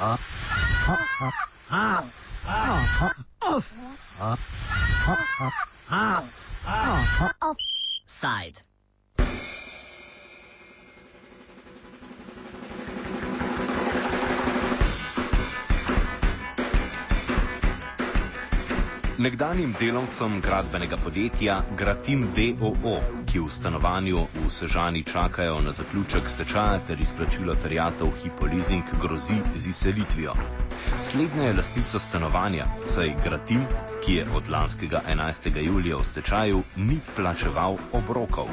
[0.00, 1.38] Offside.
[19.18, 26.78] Nekdanjim delavcem gradbenega podjetja Gratim DOO, ki v stanovanju v Sežani čakajo na zaključek stečaja
[26.86, 30.34] ter izplačilo terjatov Hipolizing, grozi z izselitvijo.
[31.02, 33.64] Slednja je lastnica stanovanja, saj Gratim,
[34.04, 35.66] ki je od lanskega 11.
[35.66, 38.46] julija v stečaju, ni plačeval obrokov.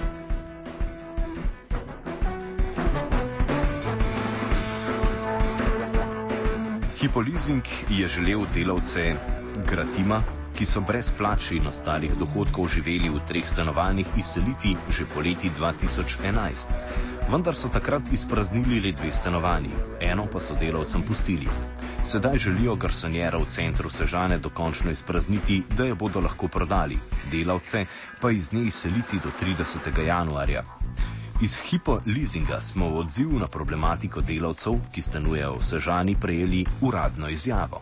[6.97, 9.13] Hipolizing je želel delavce
[9.69, 10.23] Gratima
[10.55, 16.71] ki so brez plač in ostalih dohodkov živeli v treh stanovanjih, izseliti že poleti 2011.
[17.31, 21.49] Vendar so takrat izpraznili le dve stanovanji, eno pa so delavcem pustili.
[22.05, 26.97] Sedaj želijo garsonjera v centru Sežane dokončno izprazniti, da jo bodo lahko prodali,
[27.31, 27.85] delavce
[28.21, 30.05] pa iz nje izseliti do 30.
[30.05, 30.63] januarja.
[31.41, 37.29] Iz Hipo Leasinga smo v odziv na problematiko delavcev, ki stanujejo v Sežani, prejeli uradno
[37.29, 37.81] izjavo.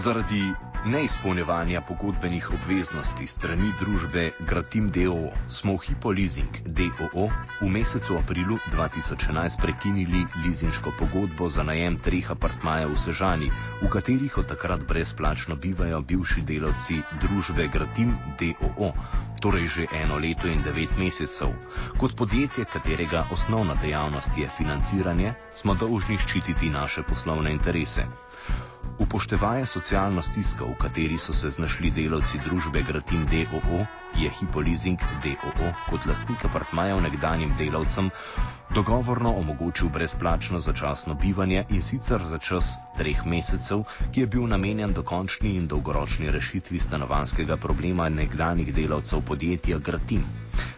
[0.00, 0.52] Zaradi
[0.84, 7.26] neizpolnjevanja pogodbenih obveznosti strani družbe Gratim DOO smo v Hipo Leasing DOO
[7.60, 13.50] v mesecu aprilu 2011 prekinili leasinško pogodbo za najem treh apartmajev v Sežani,
[13.82, 18.94] v katerih od takrat brezplačno bivajo bivši delavci družbe Gratim DOO.
[19.40, 21.52] Torej že eno leto in devet mesecev.
[22.00, 28.04] Kot podjetje, katerega osnovna dejavnost je financiranje, smo dolžni ščititi naše poslovne interese.
[29.00, 35.72] Upoštevaje socialno stisko, v kateri so se znašli delavci družbe Gratim DOO, je Hipolizing DOO
[35.88, 38.10] kot lastnik apartmajev nekdanjim delavcem
[38.74, 44.92] dogovorno omogočil brezplačno začasno bivanje in sicer za čas treh mesecev, ki je bil namenjen
[44.92, 50.22] dokončni in dolgoročni rešitvi stanovanskega problema nekdanjih delavcev podjetja Gratim.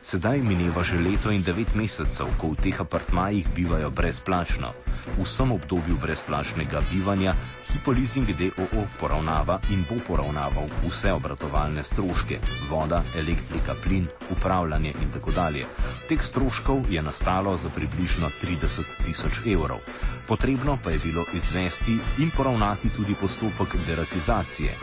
[0.02, 4.70] Sedaj mineva že leto in devet mesecev, ko v teh apartmajih bivajo brezplačno.
[5.18, 7.34] V vsem obdobju brezplačnega bivanja
[7.72, 12.38] Hipolizing DOO poravnava in bo poravnaval vse obratovalne stroške:
[12.68, 15.66] voda, elektrika, plin, upravljanje in tako dalje.
[16.08, 19.80] Teh stroškov je nastalo za približno 30 tisoč evrov.
[20.28, 24.74] Potrebno pa je bilo izvesti in poravnati tudi postopek deratizacije.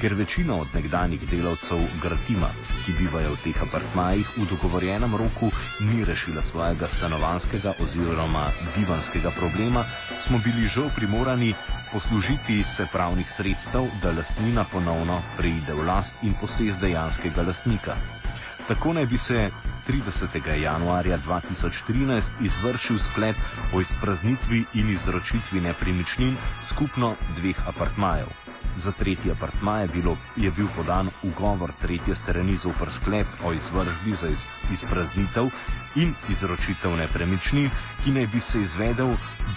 [0.00, 2.48] Ker večina od nekdanjih delavcev Gratima,
[2.84, 5.50] ki bivajo v teh apartmajih, v dogovorjenem roku
[5.80, 9.84] ni rešila svojega stanovanskega oziroma bivanskega problema,
[10.18, 11.54] smo bili žal primorani
[11.92, 17.96] poslužiti se pravnih sredstev, da lastnina ponovno preide v last in posest dejanskega lastnika.
[18.68, 19.50] Tako naj bi se
[19.88, 20.60] 30.
[20.62, 23.36] januarja 2013 izvršil sklep
[23.74, 28.41] o izpraznitvi in izročitvi nepremičnin skupno dveh apartmajev.
[28.76, 34.12] Za tretji apartma je, bilo, je bil podan ugovor tretje strani zoper sklep o izvržbi
[34.20, 34.38] za iz,
[34.72, 35.44] izpraznitev
[35.96, 37.70] in izročitev nepremičnin,
[38.04, 39.08] ki naj bi se izvedel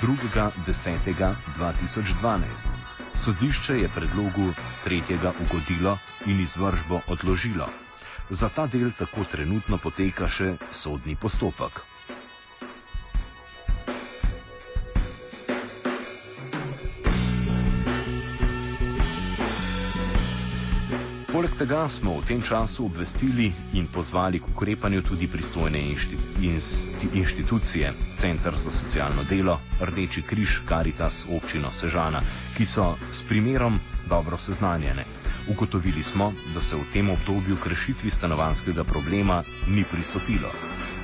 [0.01, 2.43] 2.10.2012.
[3.15, 4.53] Sodišče je predlogu
[4.83, 7.69] tretjega ugodilo in izvržbo odložilo.
[8.29, 11.94] Za ta del tako trenutno poteka še sodni postopek.
[21.35, 26.16] Poleg tega smo v tem času obvestili in pozvali k ukrepanju tudi pristojne inšti,
[26.47, 32.24] insti, inštitucije, Centr za socialno delo, Rdeči križ, Karitas, občino Sežana,
[32.56, 33.75] ki so s primerom
[34.07, 35.03] dobro seznanjene.
[35.51, 40.47] Ugotovili smo, da se v tem obdobju k rešitvi stanovanskega problema ni pristopilo.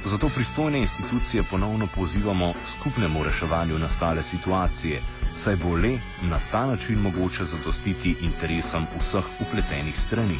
[0.05, 5.01] Zato pristojne institucije ponovno pozivamo skupnemu reševanju nastale situacije,
[5.37, 5.99] saj bo le
[6.29, 10.37] na ta način mogoče zadostiti interesom vseh upletenih strani.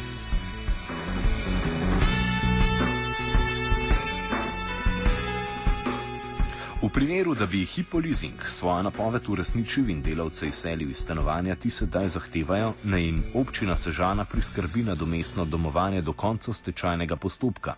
[6.82, 12.08] V primeru, da bi Hipolizing svojo napoved uresničil in delavce izselil iz stanovanja, ti sedaj
[12.08, 17.74] zahtevajo, da jim občina Sežana priskrbi nadomestno domovanje do konca stečajnega postopka.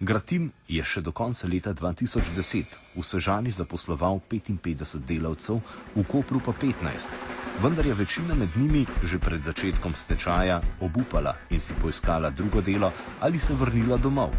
[0.00, 5.60] Gratim je še do konca leta 2010 v Sežani zaposloval 55 delavcev,
[5.94, 7.38] v Kopru pa 15.
[7.62, 12.92] Vendar je večina med njimi že pred začetkom stečaja obupala in si poiskala drugo delo
[13.20, 14.30] ali se vrnila domov.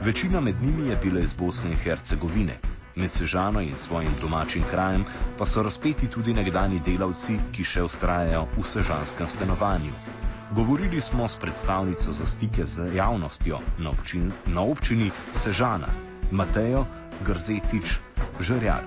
[0.00, 2.58] Večina med njimi je bila iz Bosne in Hercegovine.
[2.96, 5.04] Med Sežano in svojim domačim krajem
[5.38, 10.21] pa so razpeti tudi nekdani delavci, ki še ustrajajo v sežanskem stanovanju.
[10.54, 15.86] Govorili smo s predstavnico za stike z javnostjo na občini, na občini Sežana.
[16.30, 16.84] Matejo
[17.26, 17.96] Grzetič
[18.40, 18.84] Žrjar.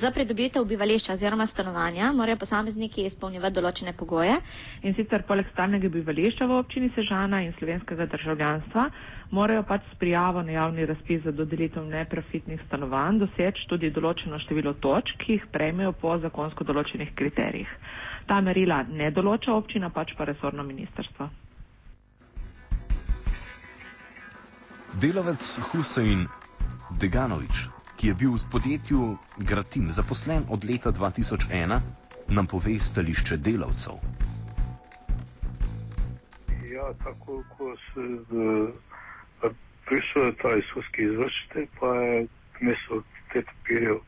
[0.00, 4.34] Za pridobitev bivališča oziroma stanovanja morajo posamezniki izpolnjevati določene pogoje.
[4.82, 8.90] In sicer poleg stalnega bivališča v občini Sežana in slovenskega državljanstva
[9.30, 14.76] morajo pač s prijavo na javni razpis za dodelitev neprofitnih stanovanj doseči tudi določeno število
[14.84, 17.72] točk, ki jih prejmejo po zakonsko določenih kriterijih.
[18.30, 21.26] Ta merila ne določa občina, pač pa resorno ministerstvo.
[25.02, 26.26] Delavec Husein
[27.02, 27.66] Deganovič
[28.00, 31.80] ki je bil v podjetju Gratim zaposlen od leta 2001,
[32.32, 34.00] nam pove stališče delavcev.
[36.72, 38.00] Ja, tako ko se
[39.84, 42.26] prišel ta izkuski izvršitelj, pa je
[42.60, 44.04] mesto te papirjev uh,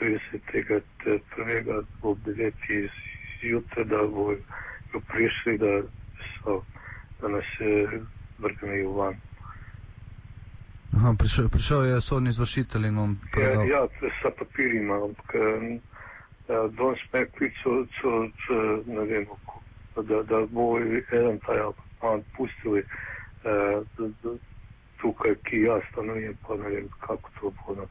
[0.00, 0.80] 30.
[1.36, 2.52] prvega ob 9.
[3.42, 4.38] zjutraj, da bojo
[5.08, 5.82] prišli, da
[6.44, 6.62] so
[7.20, 7.44] da nas
[8.38, 9.14] vrgnejo van.
[10.96, 13.68] Aha, prišel, prišel je sodni izvršitelj in vam povedal.
[13.68, 15.60] Ja, ja sa papiri imam, ker
[16.48, 17.86] danes me klico,
[18.86, 19.26] ne vem,
[19.96, 22.80] da, da bo eden taj apartman pustili
[23.44, 23.82] eh,
[25.00, 27.86] tukaj, ki jaz stanujem, pa ne vem, kako to bo.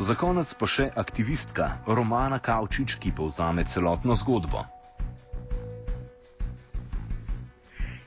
[0.00, 4.62] Za konec pa še aktivistka Romana Kavčič, ki povzame celotno zgodbo.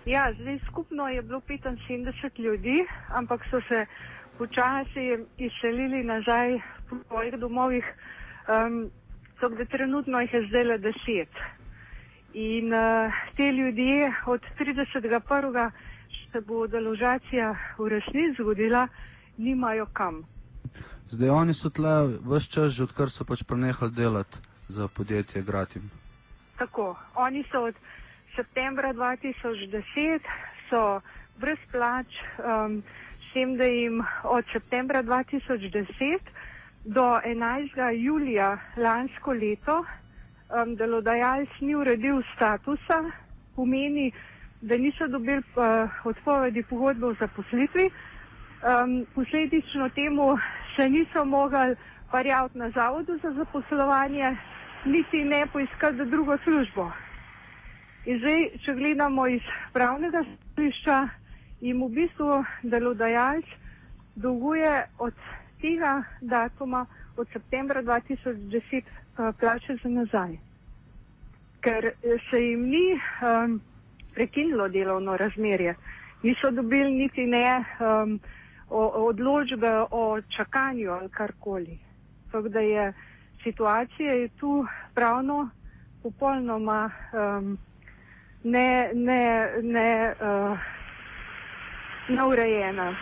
[0.09, 2.81] Ja, zdaj skupno je bilo 75 ljudi,
[3.13, 3.85] ampak so se
[4.41, 6.57] počasi izselili nazaj
[6.89, 7.85] po svojih domovih,
[8.49, 8.89] um,
[9.37, 11.45] tako da trenutno jih je zdaj le deset.
[12.33, 15.69] In uh, te ljudi od 31.
[16.09, 18.87] se bo deložacija v resnici zgodila,
[19.37, 20.32] nimajo kam.
[21.09, 25.91] Zdaj oni so tle vse čas, že odkar so pač prenehali delati za podjetje Gratim.
[26.57, 27.75] Tako, oni so od
[28.35, 30.19] septembra 2010
[30.69, 31.01] so
[31.37, 32.07] brez plač,
[32.39, 32.83] um,
[33.19, 36.19] s tem, da jim od septembra 2010
[36.85, 37.91] do 11.
[37.97, 39.85] julija lansko leto
[40.53, 43.03] um, delodajalec ni uredil statusa,
[43.55, 44.11] pomeni,
[44.61, 47.89] da niso dobili uh, odpovedi pogodbe o zaposlitvi.
[48.63, 50.37] Um, posledično temu
[50.75, 51.75] se niso mogli
[52.11, 54.35] parjavati na zavodu za zaposlovanje,
[54.85, 56.91] niti ne poiskati drugo službo.
[58.05, 59.41] In zdaj, če gledamo iz
[59.73, 60.97] pravnega stališča,
[61.61, 63.45] jim v bistvu delodajalec
[64.15, 65.13] dolguje od
[65.61, 66.85] tega datuma,
[67.17, 70.37] od septembra 2010, uh, plače za nazaj.
[71.63, 71.93] Ker
[72.29, 73.61] se jim ni um,
[74.13, 75.75] prekinilo delovno razmerje,
[76.23, 77.45] niso dobili niti ne
[77.79, 78.19] um,
[78.73, 81.79] odločbe o čakanju ali karkoli.
[82.31, 82.93] Tako da je
[83.43, 85.49] situacija je tu pravno
[86.03, 86.91] popolnoma.
[87.13, 87.57] Um,
[88.43, 90.57] ne, ne, ne, uh,
[92.09, 92.95] neurejena.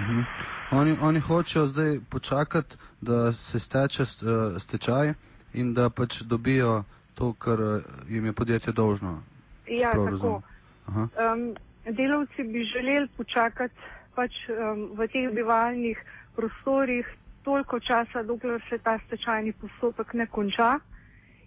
[0.00, 0.24] -huh.
[0.70, 5.14] oni, oni hočejo zdaj počakati, da se steče uh, stečaj
[5.52, 6.84] in da pač dobijo
[7.14, 9.22] to, kar uh, jim je podjetje dolžno.
[9.68, 10.42] Ja, tako.
[10.86, 11.54] Um,
[11.84, 13.74] delavci bi želeli počakati
[14.14, 15.98] pač, um, v teh bivalnih
[16.36, 17.06] prostorih
[17.44, 20.78] toliko časa, dokler se ta stečajni postopek ne konča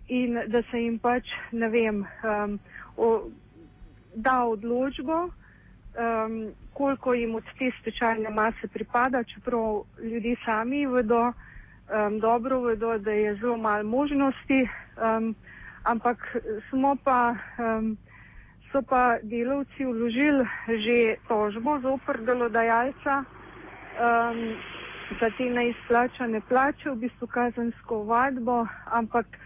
[0.07, 2.59] in da se jim pač, ne vem, um,
[2.97, 3.29] o,
[4.15, 12.19] da odločbo, um, koliko jim od te stečajne mase pripada, čeprav ljudje sami vedo, um,
[12.19, 15.35] dobro vedo, da je zelo malo možnosti, um,
[15.83, 16.35] ampak
[16.69, 17.35] smo pa.
[17.57, 17.97] Um,
[18.73, 24.57] So pa delavci vložili že tožbo zoper delodajalca um,
[25.21, 29.37] za te neizplačane plače, v bistvu kazensko vadbo, ampak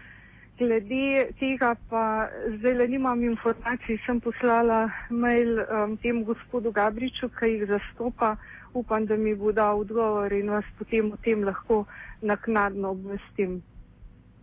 [0.58, 2.26] Glede tega pa
[2.58, 8.34] zdaj le nimam informacij, sem poslala mail um, temu gospodu Gabriču, ki jih zastopa.
[8.74, 11.84] Upam, da mi bo dal odgovor in vas potem o tem lahko
[12.22, 13.62] naknadno obvestim.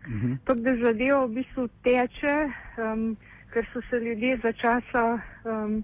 [0.07, 0.33] Mhm.
[0.45, 2.35] Tako da zadeva v bistvu teče,
[2.79, 3.17] um,
[3.55, 5.83] ker so se ljudje za časa um,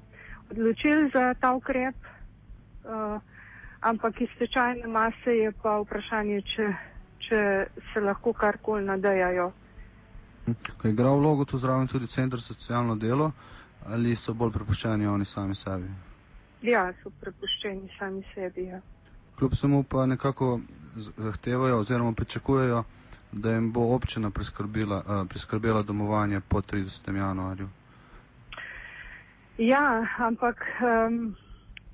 [0.51, 1.95] odločili za ta ukrep,
[2.83, 3.21] uh,
[3.79, 6.67] ampak iz tečajne mase je pa vprašanje, če,
[7.19, 7.39] če
[7.93, 9.51] se lahko karkoli nadajajo.
[10.77, 13.31] Ko je igral vlogo tu zraven tudi Centr za socialno delo,
[13.87, 15.87] ali so bolj prepuščeni oni sami sebi?
[16.67, 18.67] Ja, so prepuščeni sami sebi.
[18.67, 18.81] Ja.
[19.39, 20.59] Kljub samo pa nekako
[21.17, 22.83] zahtevajo oziroma pričakujejo,
[23.31, 27.15] da jim bo občina priskrbila, uh, priskrbela domovanje po 30.
[27.15, 27.69] januarju.
[29.57, 31.35] Ja, ampak um,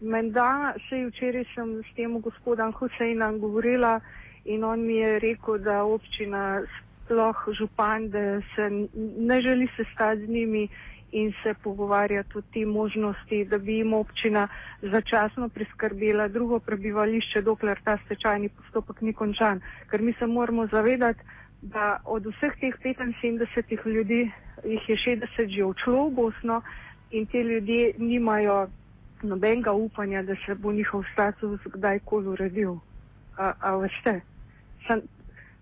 [0.01, 3.99] menda še včeraj sem s tem gospodom Husejnom govorila
[4.45, 6.61] in on mi je rekel, da občina
[7.05, 8.69] sploh župan, da se
[9.17, 10.67] ne želi sestati z njimi
[11.11, 14.47] in se pogovarjati o te možnosti, da bi jim občina
[14.81, 19.61] začasno priskrbela drugo prebivališče, dokler ta stečajni postopek ni končan.
[19.89, 21.19] Ker mi se moramo zavedati,
[21.61, 24.31] da od vseh teh 75 ljudi
[24.63, 26.61] jih je 60 že odšlo v Bosno
[27.11, 28.67] in te ljudje nimajo
[29.23, 32.75] nobenega upanja, da se bo njihov status kdajkoli uredil.
[33.37, 34.21] A, a veste,
[34.87, 35.01] Sam,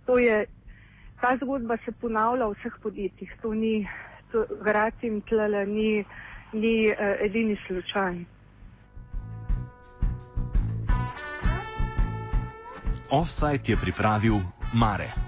[0.05, 0.45] to je,
[1.21, 3.87] ta zgodba se ponavlja v vseh podjetjih, to ni,
[4.35, 6.05] to Gracim tlele ni,
[6.53, 8.15] ni uh, edini slučaj.
[13.09, 14.35] Offside je pripravil
[14.73, 15.24] Mare.